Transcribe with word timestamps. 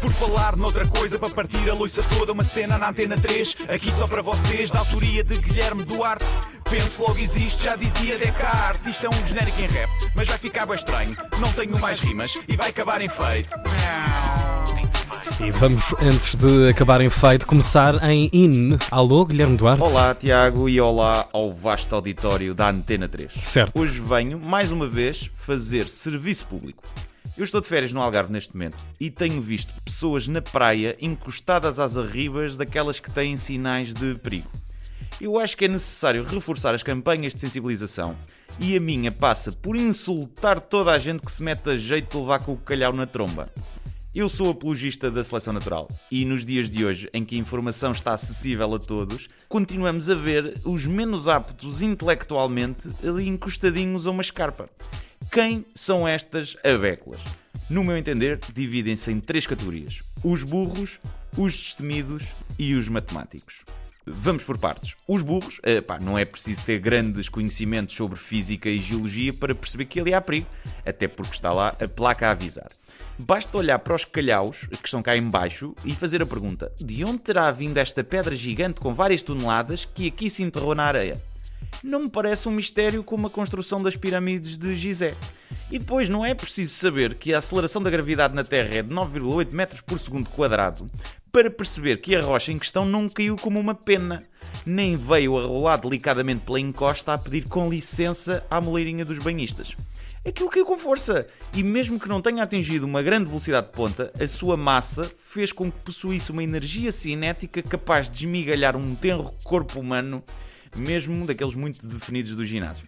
Por 0.00 0.10
falar 0.10 0.56
noutra 0.56 0.86
coisa, 0.86 1.18
para 1.18 1.30
partir 1.30 1.68
a 1.68 1.74
loiça 1.74 2.02
toda, 2.02 2.32
uma 2.32 2.44
cena 2.44 2.78
na 2.78 2.90
antena 2.90 3.16
3, 3.16 3.56
aqui 3.68 3.90
só 3.90 4.06
para 4.06 4.22
vocês, 4.22 4.70
da 4.70 4.78
autoria 4.80 5.24
de 5.24 5.38
Guilherme 5.38 5.84
Duarte. 5.84 6.24
Penso 6.68 7.02
logo 7.02 7.18
existe, 7.18 7.64
já 7.64 7.76
dizia 7.76 8.18
Descartes. 8.18 8.92
Isto 8.92 9.06
é 9.06 9.08
um 9.08 9.26
genérico 9.26 9.60
em 9.60 9.66
rap, 9.66 9.88
mas 10.14 10.28
vai 10.28 10.38
ficar 10.38 10.66
bem 10.66 10.76
estranho. 10.76 11.16
Não 11.40 11.52
tenho 11.52 11.78
mais 11.80 12.00
rimas 12.00 12.40
e 12.48 12.56
vai 12.56 12.70
acabar 12.70 13.00
em 13.00 13.08
feito. 13.08 13.54
E 15.40 15.50
vamos, 15.50 15.94
antes 16.02 16.34
de 16.34 16.70
acabar 16.70 17.00
em 17.00 17.10
feito, 17.10 17.46
começar 17.46 18.02
em 18.10 18.30
IN. 18.32 18.78
Alô, 18.90 19.24
Guilherme 19.24 19.56
Duarte? 19.56 19.82
Olá, 19.82 20.14
Tiago, 20.14 20.68
e 20.68 20.80
olá 20.80 21.28
ao 21.32 21.52
vasto 21.52 21.94
auditório 21.94 22.54
da 22.54 22.70
Antena 22.70 23.08
3. 23.08 23.32
Certo. 23.38 23.78
Hoje 23.78 24.00
venho, 24.00 24.38
mais 24.38 24.72
uma 24.72 24.88
vez, 24.88 25.30
fazer 25.36 25.88
serviço 25.88 26.46
público. 26.46 26.82
Eu 27.36 27.44
estou 27.44 27.60
de 27.60 27.68
férias 27.68 27.92
no 27.92 28.00
Algarve 28.00 28.32
neste 28.32 28.54
momento 28.54 28.78
e 28.98 29.10
tenho 29.10 29.42
visto 29.42 29.70
pessoas 29.82 30.26
na 30.26 30.40
praia 30.40 30.96
encostadas 30.98 31.78
às 31.78 31.98
arribas 31.98 32.56
daquelas 32.56 32.98
que 32.98 33.10
têm 33.10 33.36
sinais 33.36 33.92
de 33.92 34.14
perigo. 34.14 34.50
Eu 35.20 35.38
acho 35.38 35.54
que 35.54 35.66
é 35.66 35.68
necessário 35.68 36.24
reforçar 36.24 36.74
as 36.74 36.82
campanhas 36.82 37.34
de 37.34 37.40
sensibilização 37.42 38.16
e 38.58 38.74
a 38.74 38.80
minha 38.80 39.12
passa 39.12 39.52
por 39.52 39.76
insultar 39.76 40.60
toda 40.60 40.92
a 40.92 40.98
gente 40.98 41.20
que 41.20 41.30
se 41.30 41.42
mete 41.42 41.68
a 41.68 41.76
jeito 41.76 42.16
de 42.16 42.22
levar 42.22 42.38
com 42.38 42.52
o 42.52 42.56
calhau 42.56 42.94
na 42.94 43.06
tromba. 43.06 43.50
Eu 44.16 44.30
sou 44.30 44.48
apologista 44.48 45.10
da 45.10 45.22
seleção 45.22 45.52
natural 45.52 45.86
e 46.10 46.24
nos 46.24 46.42
dias 46.42 46.70
de 46.70 46.86
hoje, 46.86 47.06
em 47.12 47.22
que 47.22 47.36
a 47.36 47.38
informação 47.38 47.92
está 47.92 48.14
acessível 48.14 48.74
a 48.74 48.78
todos, 48.78 49.28
continuamos 49.46 50.08
a 50.08 50.14
ver 50.14 50.54
os 50.64 50.86
menos 50.86 51.28
aptos 51.28 51.82
intelectualmente 51.82 52.88
ali 53.06 53.28
encostadinhos 53.28 54.06
a 54.06 54.10
uma 54.10 54.22
escarpa. 54.22 54.70
Quem 55.30 55.66
são 55.74 56.08
estas 56.08 56.56
abéculas? 56.64 57.20
No 57.68 57.84
meu 57.84 57.94
entender, 57.94 58.40
dividem-se 58.54 59.12
em 59.12 59.20
três 59.20 59.46
categorias: 59.46 60.02
os 60.24 60.42
burros, 60.42 60.98
os 61.36 61.52
destemidos 61.52 62.24
e 62.58 62.74
os 62.74 62.88
matemáticos. 62.88 63.64
Vamos 64.08 64.44
por 64.44 64.56
partes. 64.56 64.94
Os 65.08 65.20
burros, 65.20 65.58
epá, 65.64 65.98
não 65.98 66.16
é 66.16 66.24
preciso 66.24 66.62
ter 66.62 66.78
grandes 66.78 67.28
conhecimentos 67.28 67.96
sobre 67.96 68.16
física 68.16 68.68
e 68.68 68.78
geologia 68.78 69.32
para 69.32 69.52
perceber 69.52 69.86
que 69.86 69.98
ali 69.98 70.14
há 70.14 70.20
perigo, 70.20 70.46
até 70.84 71.08
porque 71.08 71.34
está 71.34 71.52
lá 71.52 71.74
a 71.80 71.88
placa 71.88 72.28
a 72.28 72.30
avisar. 72.30 72.68
Basta 73.18 73.58
olhar 73.58 73.80
para 73.80 73.96
os 73.96 74.04
calhaus 74.04 74.68
que 74.80 74.86
estão 74.86 75.02
cá 75.02 75.16
em 75.16 75.28
baixo 75.28 75.74
e 75.84 75.92
fazer 75.92 76.22
a 76.22 76.26
pergunta: 76.26 76.70
de 76.78 77.04
onde 77.04 77.18
terá 77.18 77.50
vindo 77.50 77.78
esta 77.78 78.04
pedra 78.04 78.36
gigante 78.36 78.80
com 78.80 78.94
várias 78.94 79.24
toneladas 79.24 79.84
que 79.84 80.06
aqui 80.06 80.30
se 80.30 80.44
enterrou 80.44 80.76
na 80.76 80.84
areia? 80.84 81.20
Não 81.82 82.02
me 82.02 82.08
parece 82.08 82.48
um 82.48 82.52
mistério 82.52 83.02
como 83.02 83.26
a 83.26 83.30
construção 83.30 83.82
das 83.82 83.96
pirâmides 83.96 84.56
de 84.56 84.76
Gizé. 84.76 85.14
E 85.68 85.80
depois 85.80 86.08
não 86.08 86.24
é 86.24 86.32
preciso 86.32 86.72
saber 86.74 87.16
que 87.16 87.34
a 87.34 87.38
aceleração 87.38 87.82
da 87.82 87.90
gravidade 87.90 88.36
na 88.36 88.44
Terra 88.44 88.72
é 88.72 88.82
de 88.82 88.94
9,8 88.94 89.50
metros 89.50 89.80
por 89.80 89.98
segundo 89.98 90.30
quadrado 90.30 90.88
para 91.36 91.50
perceber 91.50 91.98
que 91.98 92.16
a 92.16 92.22
rocha 92.22 92.50
em 92.50 92.58
questão 92.58 92.86
não 92.86 93.10
caiu 93.10 93.36
como 93.36 93.60
uma 93.60 93.74
pena, 93.74 94.24
nem 94.64 94.96
veio 94.96 95.36
a 95.36 95.42
rolar 95.42 95.76
delicadamente 95.76 96.46
pela 96.46 96.58
encosta 96.58 97.12
a 97.12 97.18
pedir 97.18 97.46
com 97.46 97.68
licença 97.68 98.42
à 98.50 98.58
moleirinha 98.58 99.04
dos 99.04 99.18
banhistas. 99.18 99.76
Aquilo 100.26 100.48
caiu 100.48 100.64
com 100.64 100.78
força, 100.78 101.26
e 101.52 101.62
mesmo 101.62 102.00
que 102.00 102.08
não 102.08 102.22
tenha 102.22 102.42
atingido 102.42 102.86
uma 102.86 103.02
grande 103.02 103.26
velocidade 103.28 103.66
de 103.66 103.72
ponta, 103.74 104.10
a 104.18 104.26
sua 104.26 104.56
massa 104.56 105.12
fez 105.18 105.52
com 105.52 105.70
que 105.70 105.78
possuísse 105.80 106.32
uma 106.32 106.42
energia 106.42 106.90
cinética 106.90 107.62
capaz 107.62 108.08
de 108.08 108.24
esmigalhar 108.24 108.74
um 108.74 108.94
tenro 108.94 109.30
corpo 109.44 109.78
humano 109.78 110.24
mesmo 110.74 111.26
daqueles 111.26 111.54
muito 111.54 111.86
definidos 111.86 112.34
do 112.34 112.46
ginásio. 112.46 112.86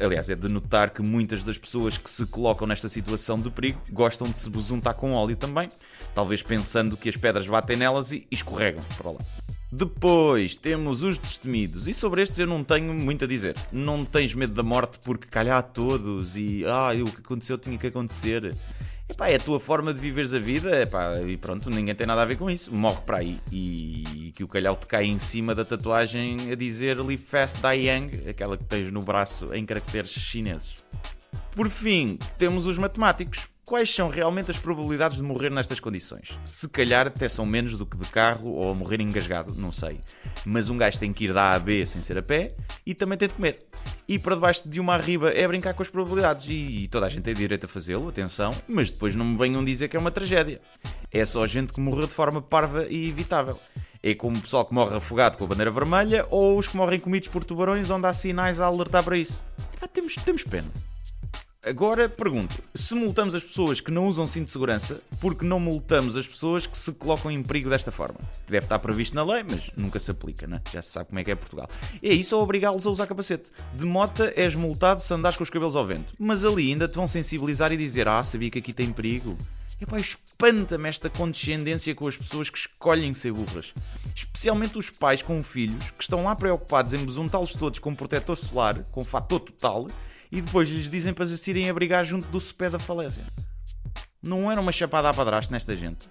Aliás, 0.00 0.28
é 0.30 0.34
de 0.34 0.48
notar 0.48 0.90
que 0.90 1.02
muitas 1.02 1.44
das 1.44 1.58
pessoas 1.58 1.98
que 1.98 2.10
se 2.10 2.26
colocam 2.26 2.66
nesta 2.66 2.88
situação 2.88 3.38
de 3.38 3.50
perigo 3.50 3.80
gostam 3.90 4.28
de 4.28 4.38
se 4.38 4.48
besuntar 4.50 4.94
com 4.94 5.12
óleo 5.12 5.36
também, 5.36 5.68
talvez 6.14 6.42
pensando 6.42 6.96
que 6.96 7.08
as 7.08 7.16
pedras 7.16 7.46
batem 7.46 7.76
nelas 7.76 8.12
e 8.12 8.26
escorregam 8.30 8.82
para 8.96 9.10
lá. 9.10 9.18
Depois 9.70 10.56
temos 10.56 11.02
os 11.02 11.18
destemidos, 11.18 11.88
e 11.88 11.92
sobre 11.92 12.22
estes 12.22 12.38
eu 12.38 12.46
não 12.46 12.62
tenho 12.62 12.94
muito 12.94 13.24
a 13.24 13.28
dizer. 13.28 13.56
Não 13.72 14.04
tens 14.04 14.32
medo 14.32 14.52
da 14.52 14.62
morte 14.62 14.98
porque 15.04 15.26
calhar 15.26 15.58
a 15.58 15.62
todos 15.62 16.36
e 16.36 16.64
ah, 16.64 16.92
o 17.02 17.10
que 17.10 17.20
aconteceu 17.20 17.58
tinha 17.58 17.76
que 17.76 17.88
acontecer. 17.88 18.54
Epá, 19.08 19.28
é 19.28 19.36
a 19.36 19.38
tua 19.38 19.60
forma 19.60 19.94
de 19.94 20.00
viveres 20.00 20.34
a 20.34 20.38
vida, 20.40 20.82
epá, 20.82 21.20
e 21.20 21.36
pronto, 21.36 21.70
ninguém 21.70 21.94
tem 21.94 22.06
nada 22.06 22.22
a 22.22 22.24
ver 22.24 22.36
com 22.36 22.50
isso. 22.50 22.74
Morre 22.74 23.02
para 23.02 23.18
aí. 23.18 23.38
E 23.52 24.32
que 24.34 24.42
o 24.42 24.48
calhau 24.48 24.74
te 24.76 24.86
cai 24.86 25.04
em 25.04 25.18
cima 25.18 25.54
da 25.54 25.64
tatuagem 25.64 26.50
a 26.50 26.56
dizer 26.56 26.98
Live 26.98 27.22
Fast 27.22 27.58
Die 27.62 27.88
Young, 27.88 28.28
aquela 28.28 28.56
que 28.56 28.64
tens 28.64 28.92
no 28.92 29.00
braço 29.00 29.54
em 29.54 29.64
caracteres 29.64 30.10
chineses. 30.10 30.84
Por 31.52 31.70
fim, 31.70 32.18
temos 32.36 32.66
os 32.66 32.76
matemáticos. 32.78 33.48
Quais 33.66 33.92
são 33.92 34.08
realmente 34.08 34.48
as 34.48 34.58
probabilidades 34.58 35.16
de 35.16 35.24
morrer 35.24 35.50
nestas 35.50 35.80
condições? 35.80 36.38
Se 36.44 36.68
calhar 36.68 37.08
até 37.08 37.28
são 37.28 37.44
menos 37.44 37.76
do 37.76 37.84
que 37.84 37.96
de 37.96 38.06
carro 38.10 38.52
ou 38.52 38.72
morrer 38.76 39.00
engasgado, 39.00 39.52
não 39.56 39.72
sei. 39.72 39.98
Mas 40.44 40.70
um 40.70 40.78
gajo 40.78 41.00
tem 41.00 41.12
que 41.12 41.24
ir 41.24 41.32
da 41.32 41.50
A 41.50 41.56
a 41.56 41.58
B 41.58 41.84
sem 41.84 42.00
ser 42.00 42.16
a 42.16 42.22
pé 42.22 42.54
e 42.86 42.94
também 42.94 43.18
tem 43.18 43.26
de 43.26 43.34
comer. 43.34 43.66
E 44.06 44.20
para 44.20 44.36
debaixo 44.36 44.68
de 44.68 44.78
uma 44.78 44.94
arriba 44.94 45.30
é 45.30 45.48
brincar 45.48 45.74
com 45.74 45.82
as 45.82 45.88
probabilidades 45.88 46.46
e 46.48 46.86
toda 46.86 47.06
a 47.06 47.08
gente 47.08 47.24
tem 47.24 47.34
direito 47.34 47.64
a 47.64 47.68
fazê-lo, 47.68 48.08
atenção, 48.08 48.54
mas 48.68 48.92
depois 48.92 49.16
não 49.16 49.24
me 49.24 49.36
venham 49.36 49.64
dizer 49.64 49.88
que 49.88 49.96
é 49.96 50.00
uma 50.00 50.12
tragédia. 50.12 50.60
É 51.10 51.26
só 51.26 51.44
gente 51.44 51.72
que 51.72 51.80
morreu 51.80 52.06
de 52.06 52.14
forma 52.14 52.40
parva 52.40 52.86
e 52.88 53.08
evitável. 53.08 53.58
É 54.00 54.14
como 54.14 54.36
o 54.36 54.40
pessoal 54.40 54.64
que 54.64 54.72
morre 54.72 54.96
afogado 54.96 55.36
com 55.36 55.42
a 55.44 55.48
bandeira 55.48 55.72
vermelha 55.72 56.24
ou 56.30 56.56
os 56.56 56.68
que 56.68 56.76
morrem 56.76 57.00
comidos 57.00 57.28
por 57.30 57.42
tubarões 57.42 57.90
onde 57.90 58.06
há 58.06 58.12
sinais 58.12 58.60
a 58.60 58.66
alertar 58.66 59.02
para 59.02 59.18
isso. 59.18 59.42
temos, 59.92 60.14
temos 60.14 60.44
pena. 60.44 60.68
Agora 61.66 62.08
pergunto: 62.08 62.62
se 62.76 62.94
multamos 62.94 63.34
as 63.34 63.42
pessoas 63.42 63.80
que 63.80 63.90
não 63.90 64.06
usam 64.06 64.24
cinto 64.24 64.44
de 64.44 64.52
segurança, 64.52 65.00
por 65.20 65.34
que 65.34 65.44
não 65.44 65.58
multamos 65.58 66.16
as 66.16 66.24
pessoas 66.24 66.64
que 66.64 66.78
se 66.78 66.92
colocam 66.92 67.28
em 67.28 67.42
perigo 67.42 67.68
desta 67.68 67.90
forma? 67.90 68.20
Deve 68.48 68.66
estar 68.66 68.78
previsto 68.78 69.16
na 69.16 69.24
lei, 69.24 69.42
mas 69.42 69.68
nunca 69.76 69.98
se 69.98 70.12
aplica, 70.12 70.46
né? 70.46 70.60
já 70.72 70.80
se 70.80 70.92
sabe 70.92 71.08
como 71.08 71.18
é 71.18 71.24
que 71.24 71.30
é 71.32 71.34
Portugal. 71.34 71.68
É 72.00 72.14
isso 72.14 72.36
ou 72.36 72.42
obrigá-los 72.44 72.86
a 72.86 72.90
usar 72.90 73.08
capacete. 73.08 73.50
De 73.74 73.84
mota 73.84 74.32
és 74.36 74.54
multado 74.54 75.02
se 75.02 75.12
andares 75.12 75.36
com 75.36 75.42
os 75.42 75.50
cabelos 75.50 75.74
ao 75.74 75.84
vento, 75.84 76.14
mas 76.16 76.44
ali 76.44 76.70
ainda 76.70 76.86
te 76.86 76.94
vão 76.94 77.06
sensibilizar 77.08 77.72
e 77.72 77.76
dizer: 77.76 78.06
Ah, 78.06 78.22
sabia 78.22 78.48
que 78.48 78.60
aqui 78.60 78.72
tem 78.72 78.92
perigo. 78.92 79.36
Epá, 79.80 79.98
espanta-me 79.98 80.88
esta 80.88 81.10
condescendência 81.10 81.92
com 81.96 82.06
as 82.06 82.16
pessoas 82.16 82.48
que 82.48 82.58
escolhem 82.58 83.12
ser 83.12 83.32
burras. 83.32 83.74
Especialmente 84.14 84.78
os 84.78 84.88
pais 84.88 85.20
com 85.20 85.42
filhos 85.42 85.90
que 85.90 86.02
estão 86.02 86.22
lá 86.22 86.36
preocupados 86.36 86.94
em 86.94 87.04
besuntá-los 87.04 87.52
todos 87.52 87.80
com 87.80 87.92
protetor 87.92 88.36
solar, 88.36 88.84
com 88.92 89.02
fator 89.02 89.40
total, 89.40 89.88
e 90.30 90.40
depois 90.40 90.68
lhes 90.68 90.90
dizem 90.90 91.12
para 91.12 91.26
se 91.26 91.50
irem 91.50 91.68
abrigar 91.70 92.04
junto 92.04 92.26
do 92.28 92.40
cepé 92.40 92.70
da 92.70 92.78
falésia. 92.78 93.24
Não 94.22 94.50
era 94.50 94.60
uma 94.60 94.72
chapada 94.72 95.08
a 95.08 95.14
padrasto 95.14 95.52
nesta 95.52 95.76
gente? 95.76 96.08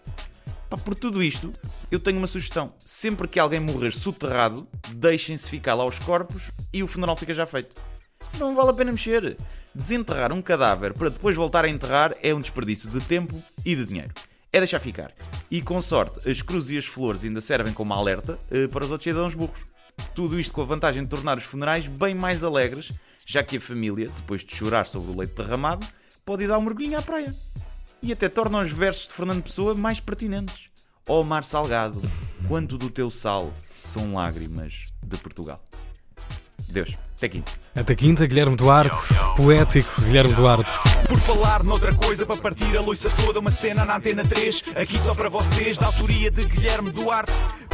Por 0.84 0.96
tudo 0.96 1.24
isto, 1.24 1.54
eu 1.92 2.00
tenho 2.00 2.18
uma 2.18 2.28
sugestão. 2.28 2.74
Sempre 2.80 3.28
que 3.28 3.40
alguém 3.40 3.60
morrer 3.60 3.92
soterrado, 3.92 4.68
deixem-se 4.94 5.50
ficar 5.50 5.74
lá 5.74 5.86
os 5.86 6.00
corpos 6.00 6.52
e 6.74 6.84
o 6.84 6.88
funeral 6.88 7.16
fica 7.16 7.34
já 7.34 7.46
feito. 7.46 7.80
Não 8.40 8.56
vale 8.56 8.70
a 8.70 8.74
pena 8.74 8.92
mexer. 8.92 9.38
Desenterrar 9.74 10.34
um 10.34 10.42
cadáver 10.42 10.94
para 10.94 11.10
depois 11.10 11.36
voltar 11.36 11.66
a 11.66 11.70
enterrar 11.70 12.16
é 12.22 12.34
um 12.34 12.40
desperdício 12.40 12.90
de 12.90 13.00
tempo 13.02 13.42
e 13.66 13.76
de 13.76 13.86
dinheiro. 13.86 14.14
É 14.52 14.60
deixar 14.60 14.80
ficar. 14.80 15.12
E 15.52 15.62
com 15.62 15.82
sorte, 15.82 16.30
as 16.30 16.42
cruzes 16.42 16.72
e 16.72 16.78
as 16.78 16.86
flores 16.86 17.24
ainda 17.24 17.42
servem 17.42 17.74
como 17.74 17.94
alerta 17.94 18.40
uh, 18.52 18.70
para 18.70 18.86
os 18.86 18.92
outros 18.92 19.04
cidadãos 19.04 19.36
burros. 19.36 19.60
Tudo 20.14 20.40
isto 20.40 20.54
com 20.54 20.62
a 20.62 20.66
vantagem 20.66 21.04
de 21.04 21.10
tornar 21.10 21.38
os 21.38 21.44
funerais 21.44 21.88
bem 21.88 22.16
mais 22.16 22.44
alegres 22.44 22.92
já 23.26 23.44
que 23.44 23.58
a 23.58 23.62
família, 23.62 24.10
depois 24.16 24.44
de 24.44 24.56
chorar 24.56 24.86
sobre 24.86 25.12
o 25.12 25.18
leite 25.18 25.34
derramado, 25.34 25.86
pode 26.24 26.44
ir 26.44 26.48
dar 26.48 26.60
um 26.60 26.62
mergulhinho 26.62 27.00
à 27.00 27.02
praia. 27.02 27.34
E 28.02 28.14
até 28.14 28.30
torna 28.30 28.60
os 28.62 28.72
versos 28.72 29.08
de 29.08 29.14
Fernando 29.14 29.44
Pessoa 29.44 29.74
mais 29.74 30.00
pertinentes. 30.00 30.70
Ó 31.08 31.22
oh, 31.22 31.24
mar 31.24 31.44
salgado, 31.44 32.02
quanto 32.48 32.78
do 32.78 32.90
teu 32.90 33.10
sal 33.10 33.54
são 33.84 34.14
lágrimas 34.14 34.94
de 35.04 35.18
Portugal. 35.18 35.64
Deus, 36.68 36.98
até 37.16 37.30
quinta. 37.30 37.52
Até 37.76 37.96
quinta, 37.96 38.26
Guilherme 38.26 38.56
Duarte, 38.56 39.14
poético 39.38 40.02
Guilherme 40.02 40.34
Duarte. 40.34 40.72
Por 41.08 41.18
falar 41.20 41.64
noutra 41.64 41.94
coisa, 41.94 42.26
para 42.26 42.38
partir 42.38 42.76
a 42.76 42.82
loiça 42.82 43.10
toda, 43.12 43.40
uma 43.40 43.52
cena 43.52 43.86
na 43.86 43.98
antena 43.98 44.26
3, 44.26 44.64
aqui 44.76 45.00
só 45.00 45.14
para 45.14 45.30
vocês, 45.30 45.78
da 45.78 45.86
autoria 45.86 46.32
de 46.32 46.46
Guilherme 46.46 46.92
Duarte. 46.92 47.32